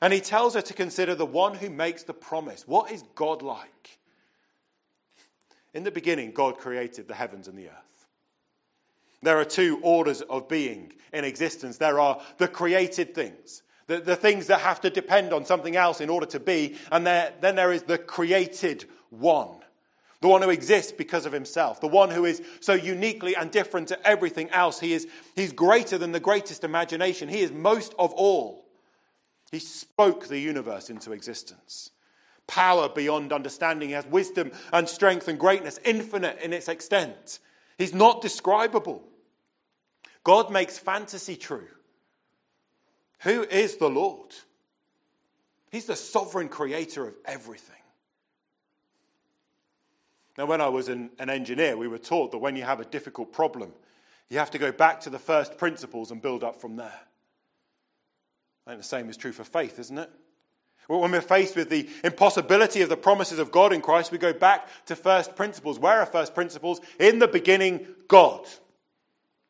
[0.00, 2.66] and he tells her to consider the one who makes the promise.
[2.66, 3.98] What is God like?
[5.74, 8.06] In the beginning, God created the heavens and the earth.
[9.22, 14.16] There are two orders of being in existence there are the created things, the, the
[14.16, 17.56] things that have to depend on something else in order to be, and there, then
[17.56, 19.58] there is the created one.
[20.22, 23.88] The one who exists because of himself, the one who is so uniquely and different
[23.88, 24.80] to everything else.
[24.80, 27.28] He is, he's greater than the greatest imagination.
[27.28, 28.64] He is most of all.
[29.52, 31.90] He spoke the universe into existence.
[32.46, 33.90] Power beyond understanding.
[33.90, 37.38] He has wisdom and strength and greatness, infinite in its extent.
[37.76, 39.04] He's not describable.
[40.24, 41.68] God makes fantasy true.
[43.26, 44.30] Who is the Lord?
[45.72, 47.74] He's the sovereign creator of everything.
[50.38, 52.84] Now, when I was an, an, engineer, we were taught that when you have a
[52.84, 53.72] difficult problem,
[54.28, 57.00] you have to go back to the first principles and build up from there.
[58.64, 60.10] I think the same is true for faith, isn't it?
[60.86, 64.34] When we're faced with the impossibility of the promises of God in Christ, we go
[64.34, 65.80] back to first principles.
[65.80, 66.80] Where are first principles?
[67.00, 68.46] In the beginning, God.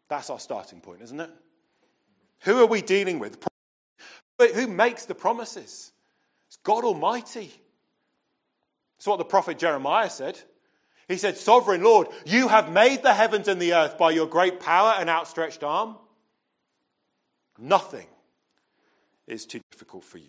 [0.08, 1.30] That's our starting point, isn't it?
[2.40, 3.38] Who are we dealing with?
[4.38, 5.92] Who makes the promises?
[6.48, 7.52] It's God Almighty.
[8.98, 10.38] It's what the prophet Jeremiah said.
[11.08, 14.60] He said, Sovereign Lord, you have made the heavens and the earth by your great
[14.60, 15.96] power and outstretched arm.
[17.58, 18.06] Nothing
[19.26, 20.28] is too difficult for you.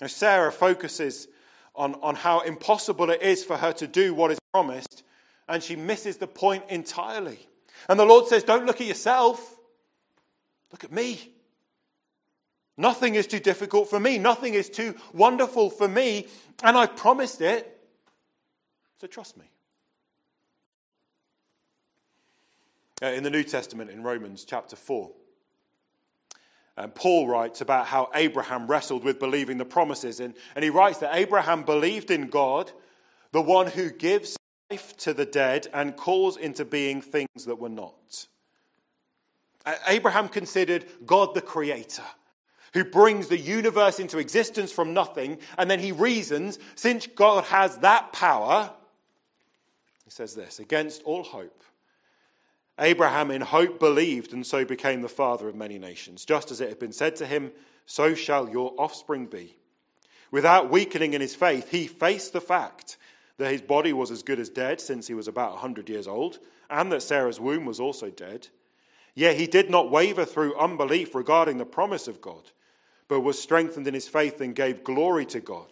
[0.00, 1.28] Now, Sarah focuses
[1.74, 5.02] on, on how impossible it is for her to do what is promised,
[5.48, 7.38] and she misses the point entirely.
[7.88, 9.58] And the Lord says, Don't look at yourself,
[10.70, 11.32] look at me.
[12.78, 16.28] Nothing is too difficult for me, nothing is too wonderful for me,
[16.62, 17.78] and I've promised it.
[19.00, 19.44] So trust me.
[23.02, 25.10] Uh, in the New Testament, in Romans chapter 4,
[26.78, 30.20] and Paul writes about how Abraham wrestled with believing the promises.
[30.20, 32.70] And, and he writes that Abraham believed in God,
[33.32, 34.36] the one who gives
[34.70, 38.28] life to the dead and calls into being things that were not.
[39.88, 42.04] Abraham considered God the creator,
[42.74, 45.38] who brings the universe into existence from nothing.
[45.56, 48.70] And then he reasons since God has that power,
[50.04, 51.62] he says this against all hope
[52.80, 56.24] Abraham, in hope, believed and so became the father of many nations.
[56.24, 57.50] Just as it had been said to him,
[57.86, 59.56] so shall your offspring be.
[60.30, 62.96] Without weakening in his faith, he faced the fact
[63.38, 66.38] that his body was as good as dead since he was about 100 years old,
[66.70, 68.48] and that Sarah's womb was also dead.
[69.14, 72.50] Yet he did not waver through unbelief regarding the promise of God,
[73.08, 75.68] but was strengthened in his faith and gave glory to God,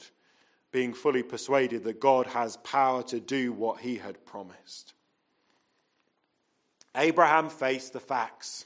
[0.72, 4.94] being fully persuaded that God has power to do what he had promised.
[6.96, 8.64] Abraham faced the facts.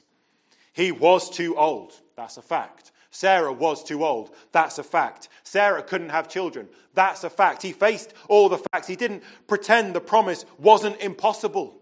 [0.71, 1.93] He was too old.
[2.15, 2.91] That's a fact.
[3.09, 4.33] Sarah was too old.
[4.53, 5.27] That's a fact.
[5.43, 6.69] Sarah couldn't have children.
[6.93, 7.61] That's a fact.
[7.61, 8.87] He faced all the facts.
[8.87, 11.77] He didn't pretend the promise wasn't impossible.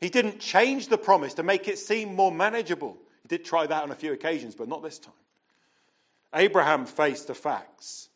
[0.00, 2.96] He didn't change the promise to make it seem more manageable.
[3.22, 5.14] He did try that on a few occasions, but not this time.
[6.34, 8.08] Abraham faced the facts,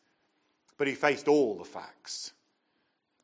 [0.79, 2.33] but he faced all the facts.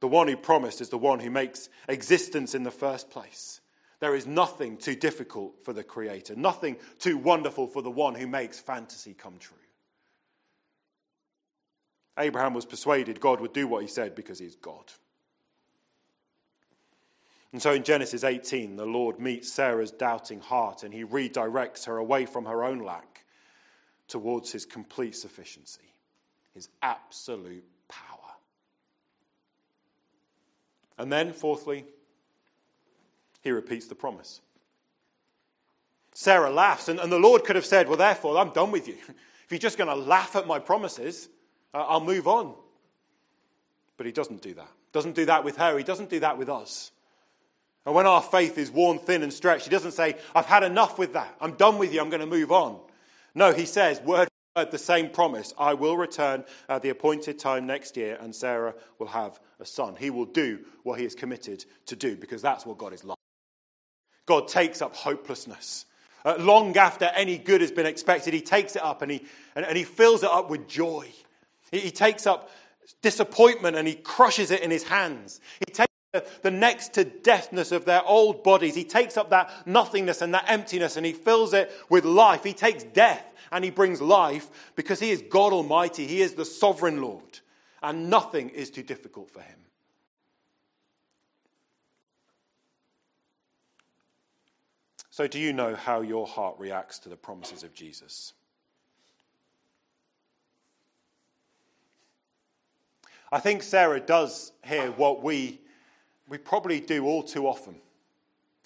[0.01, 3.61] The one who promised is the one who makes existence in the first place.
[4.01, 8.27] There is nothing too difficult for the Creator, nothing too wonderful for the one who
[8.27, 9.57] makes fantasy come true.
[12.19, 14.93] Abraham was persuaded God would do what he said because he's God.
[17.53, 21.97] And so in Genesis 18, the Lord meets Sarah's doubting heart and he redirects her
[21.97, 23.25] away from her own lack
[24.11, 25.95] towards his complete sufficiency,
[26.53, 28.07] his absolute power.
[30.99, 31.87] And then, fourthly,
[33.43, 34.41] he repeats the promise.
[36.13, 38.97] Sarah laughs, and, and the Lord could have said, Well, therefore, I'm done with you.
[39.45, 41.29] If you're just going to laugh at my promises,
[41.75, 42.55] uh, I'll move on.
[43.97, 44.71] But he doesn't do that.
[44.93, 45.77] Doesn't do that with her.
[45.77, 46.93] He doesn't do that with us.
[47.85, 51.01] And when our faith is worn thin and stretched, he doesn't say, I've had enough
[51.01, 51.35] with that.
[51.41, 52.01] I'm done with you.
[52.01, 52.79] I'm going to move on.
[53.35, 55.55] No, he says, word for word, the same promise.
[55.59, 59.97] I will return at the appointed time next year, and Sarah will have a son.
[59.97, 63.19] He will do what he is committed to do because that's what God is like.
[64.27, 65.87] God takes up hopelessness.
[66.25, 69.65] Uh, long after any good has been expected, he takes it up and he, and,
[69.65, 71.09] and he fills it up with joy.
[71.71, 72.51] He, he, takes up
[73.01, 75.41] disappointment and he crushes it in his hands.
[75.61, 78.75] He takes the, next to deathness of their old bodies.
[78.75, 82.45] He takes up that nothingness and that emptiness and he fills it with life.
[82.45, 86.07] He takes death and he brings life because he is God Almighty.
[86.07, 87.41] He is the sovereign Lord
[87.83, 89.57] and nothing is too difficult for him.
[95.13, 98.33] So, do you know how your heart reacts to the promises of Jesus?
[103.33, 105.61] I think Sarah does hear what we,
[106.31, 107.75] we probably do all too often.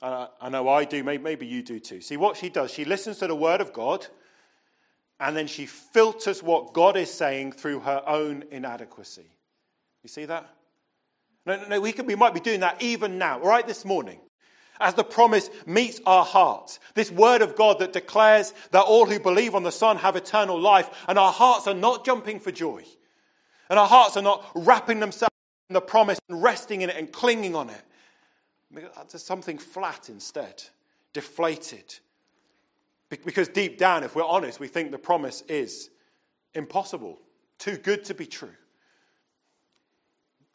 [0.01, 2.01] Uh, I know I do, maybe, maybe you do too.
[2.03, 2.71] See what she does?
[2.71, 4.07] She listens to the word of God
[5.19, 9.27] and then she filters what God is saying through her own inadequacy.
[10.03, 10.47] You see that?
[11.47, 14.21] No, no, no we, we might be doing that even now, right this morning
[14.81, 16.81] as the promise meets our hearts.
[16.95, 20.61] This word of God that declares that all who believe on the Son have eternal
[20.61, 22.85] life, and our hearts are not jumping for joy.
[23.71, 25.34] And our hearts are not wrapping themselves
[25.71, 27.83] the promise and resting in it and clinging on it.
[29.11, 30.63] There's something flat instead,
[31.13, 31.97] deflated.
[33.09, 35.91] Because deep down, if we're honest, we think the promise is
[36.55, 37.19] impossible,
[37.59, 38.55] too good to be true.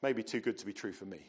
[0.01, 1.19] Maybe too good to be true for me.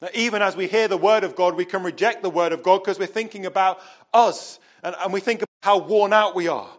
[0.00, 2.62] Now, even as we hear the word of God, we can reject the word of
[2.62, 3.80] God because we're thinking about
[4.14, 6.70] us and, and we think about how worn out we are.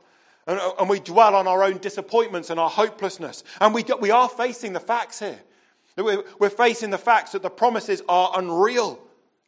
[0.50, 3.44] And, uh, and, we dwell on our own disappointments and our hopelessness.
[3.62, 5.40] And we, we are facing the facts here.
[5.96, 9.00] We're, we're facing the facts that the promises are unreal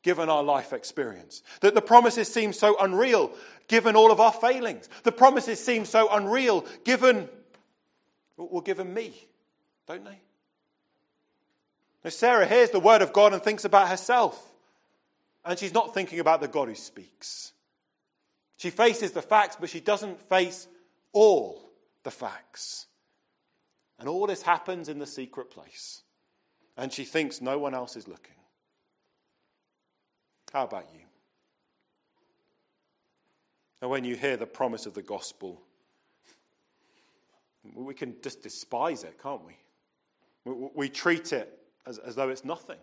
[0.03, 1.41] given our life experience.
[1.61, 3.31] That the promises seem so unreal
[3.67, 4.89] given all of our failings.
[5.01, 7.27] The promises seem so unreal given,
[8.37, 9.27] well, given me,
[9.87, 10.19] don't they?
[12.03, 14.39] Now, Sarah hears the word of God and thinks about herself.
[15.43, 17.53] And she's not thinking about the God who speaks.
[18.57, 20.67] She faces the facts, but she doesn't face
[21.13, 21.71] all
[22.03, 22.87] the facts.
[23.99, 26.01] And all this happens in the secret place.
[26.77, 28.35] And she thinks no one else is looking.
[30.51, 31.01] How about you?
[33.81, 35.61] And when you hear the promise of the gospel,
[37.75, 39.53] we can just despise it, can't we?
[40.75, 42.79] We treat it as, as though it's nothing.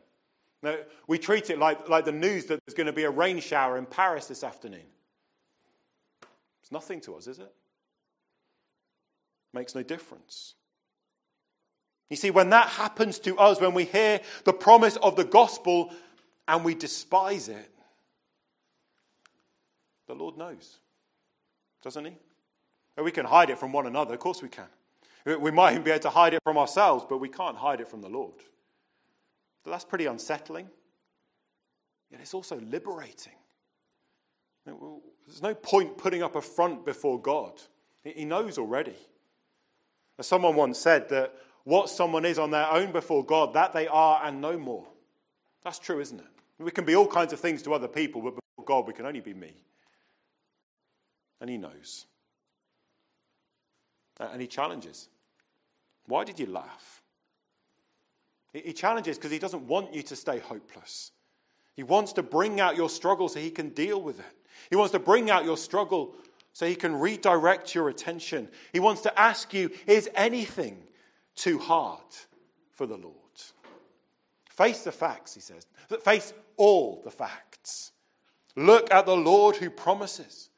[0.62, 0.76] No,
[1.06, 3.76] we treat it like, like the news that there's going to be a rain shower
[3.76, 4.86] in Paris this afternoon.
[6.62, 7.52] It's nothing to us, is it?
[9.52, 10.54] Makes no difference.
[12.10, 15.92] You see, when that happens to us, when we hear the promise of the gospel
[16.46, 17.70] and we despise it,
[20.06, 20.78] the Lord knows,
[21.82, 22.16] doesn't He?
[22.96, 24.68] We can hide it from one another, of course we can.
[25.24, 27.88] We might even be able to hide it from ourselves, but we can't hide it
[27.88, 28.38] from the Lord.
[29.64, 30.68] So that's pretty unsettling.
[32.10, 33.34] Yet it's also liberating.
[34.64, 37.52] There's no point putting up a front before God.
[38.02, 38.96] He knows already.
[40.18, 43.86] As someone once said that what someone is on their own before God, that they
[43.88, 44.86] are and no more.
[45.62, 46.26] That's true, isn't it?
[46.58, 49.06] We can be all kinds of things to other people, but before God, we can
[49.06, 49.52] only be me.
[51.40, 52.06] And He knows.
[54.18, 55.08] Uh, and He challenges.
[56.06, 57.02] Why did you laugh?
[58.52, 61.12] He challenges because He doesn't want you to stay hopeless.
[61.76, 64.36] He wants to bring out your struggle so He can deal with it.
[64.70, 66.16] He wants to bring out your struggle
[66.58, 68.48] so He can redirect your attention.
[68.72, 70.82] He wants to ask you, is anything
[71.36, 72.00] too hard
[72.72, 73.14] for the Lord?
[74.50, 75.68] Face the facts, He says.
[76.02, 77.92] Face all the facts.
[78.56, 80.50] Look at the Lord who promises,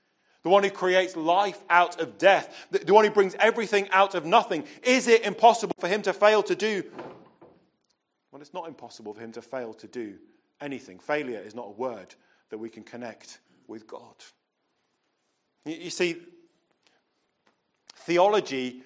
[0.42, 4.24] the one who creates life out of death, the one who brings everything out of
[4.24, 4.64] nothing.
[4.82, 6.82] Is it impossible for Him to fail to do?
[8.32, 10.14] Well, it's not impossible for Him to fail to do
[10.62, 10.98] anything.
[10.98, 12.14] Failure is not a word
[12.48, 14.14] that we can connect with God.
[15.64, 16.16] You see,
[17.94, 18.82] theology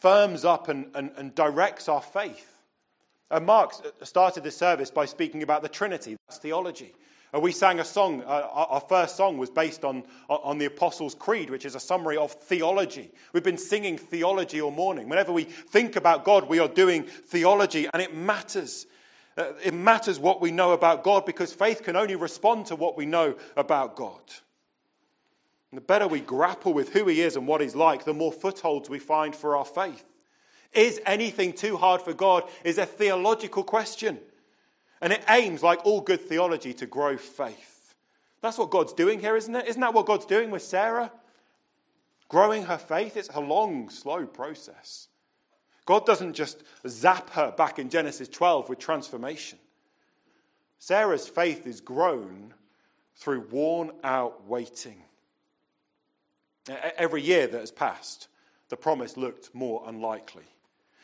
[0.00, 2.62] firms up and, and, and directs our faith.
[3.30, 6.16] And Mark started the service by speaking about the Trinity.
[6.28, 6.94] That's theology.
[7.32, 11.14] And we sang a song, uh, our first song was based on, on the Apostles'
[11.14, 13.12] Creed, which is a summary of theology.
[13.32, 15.08] We've been singing theology all morning.
[15.08, 18.86] Whenever we think about God, we are doing theology, and it matters.
[19.38, 22.96] Uh, it matters what we know about God because faith can only respond to what
[22.96, 24.22] we know about God.
[25.72, 28.90] The better we grapple with who He is and what He's like, the more footholds
[28.90, 30.04] we find for our faith.
[30.72, 32.44] Is anything too hard for God?
[32.64, 34.18] Is a theological question.
[35.00, 37.94] And it aims, like all good theology, to grow faith.
[38.42, 39.66] That's what God's doing here, isn't it?
[39.66, 41.10] Isn't that what God's doing with Sarah?
[42.28, 45.08] Growing her faith, it's a long, slow process.
[45.84, 49.58] God doesn't just zap her back in Genesis 12 with transformation.
[50.78, 52.54] Sarah's faith is grown
[53.16, 55.02] through worn out waiting.
[56.68, 58.28] Every year that has passed,
[58.68, 60.44] the promise looked more unlikely.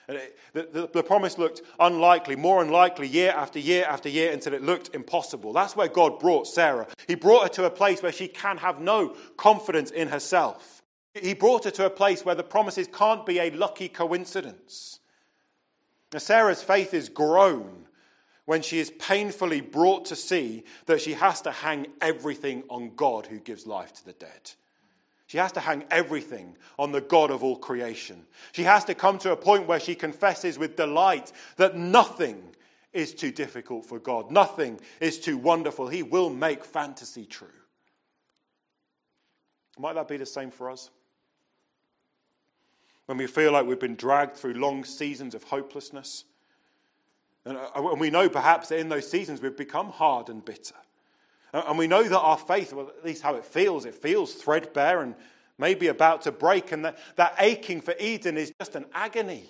[0.06, 4.62] The, the, the, promise looked unlikely, more unlikely, year after year after year until it
[4.62, 5.52] looked impossible.
[5.52, 6.86] That's where God brought Sarah.
[7.08, 10.82] He brought her to a place where she can have no confidence in herself.
[11.12, 15.00] He brought her to a place where the promises can't be a lucky coincidence.
[16.12, 17.86] Now, Sarah's faith is grown
[18.44, 23.26] when she is painfully brought to see that she has to hang everything on God
[23.26, 24.52] who gives life to the dead.
[25.26, 28.24] She has to hang everything on the God of all creation.
[28.52, 32.42] She has to come to a point where she confesses with delight that nothing
[32.92, 35.88] is too difficult for God, nothing is too wonderful.
[35.88, 37.48] He will make fantasy true.
[39.78, 40.90] Might that be the same for us?
[43.04, 46.24] When we feel like we've been dragged through long seasons of hopelessness,
[47.44, 50.74] and uh, we know perhaps that in those seasons we've become hard and bitter.
[51.52, 55.02] And we know that our faith, well, at least how it feels, it feels threadbare
[55.02, 55.14] and
[55.58, 56.72] maybe about to break.
[56.72, 59.48] And that, that aching for Eden is just an agony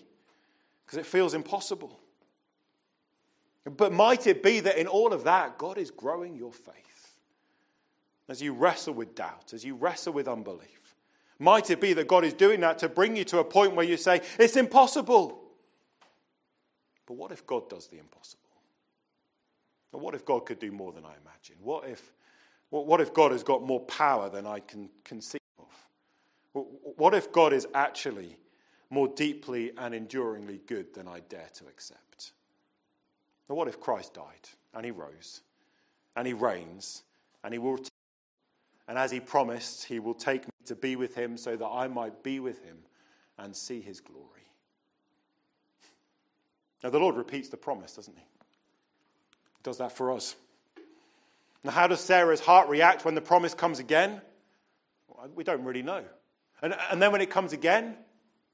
[0.84, 1.98] because it feels impossible.
[3.64, 7.16] But might it be that in all of that, God is growing your faith
[8.28, 10.94] as you wrestle with doubt, as you wrestle with unbelief?
[11.38, 13.84] Might it be that God is doing that to bring you to a point where
[13.84, 15.42] you say, It's impossible?
[17.06, 18.45] But what if God does the impossible?
[19.92, 21.56] Or what if God could do more than I imagine?
[21.60, 22.12] What if,
[22.70, 26.64] what if God has got more power than I can conceive of?
[26.96, 28.36] What if God is actually
[28.90, 32.32] more deeply and enduringly good than I dare to accept?
[33.48, 35.42] Or what if Christ died and he rose
[36.16, 37.02] and he reigns
[37.44, 37.78] and he will,
[38.88, 41.86] and as he promised, he will take me to be with him so that I
[41.88, 42.78] might be with him
[43.38, 44.26] and see his glory?
[46.82, 48.24] Now, the Lord repeats the promise, doesn't he?
[49.66, 50.36] Does that for us.
[51.64, 54.22] Now, how does Sarah's heart react when the promise comes again?
[55.34, 56.04] We don't really know.
[56.62, 57.96] And, and then when it comes again,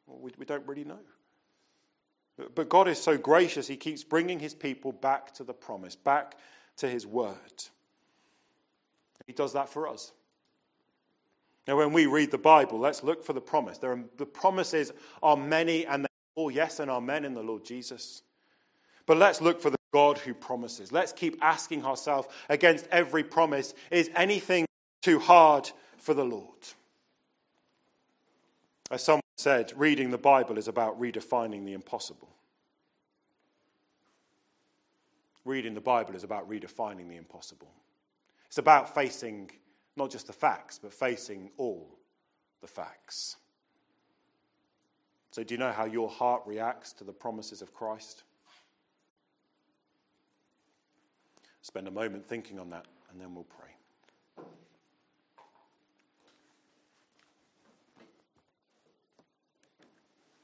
[0.07, 1.01] we, we don't really know.
[2.55, 6.39] But God is so gracious, He keeps bringing His people back to the promise, back
[6.79, 7.37] to His word.
[9.27, 10.13] He does that for us.
[11.69, 13.77] Now, when we read the Bible, let's look for the promise.
[13.77, 17.67] There are, the promises are many and they all yes and amen in the Lord
[17.67, 18.23] Jesus.
[19.05, 20.91] But let's look for the God who promises.
[20.91, 24.67] Let's keep asking ourselves against every promise is anything
[25.03, 26.49] too hard for the Lord?
[28.91, 32.29] As someone said, reading the Bible is about redefining the impossible.
[35.45, 37.73] Reading the Bible is about redefining the impossible.
[38.47, 39.51] It's about facing
[39.97, 41.99] not just the facts, but facing all
[42.61, 43.37] the facts.
[45.33, 48.25] So, do you know how your heart reacts to the promises of Christ?
[51.63, 53.71] Spend a moment thinking on that, and then we'll pray.